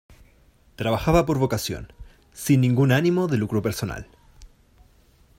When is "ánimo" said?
2.91-3.27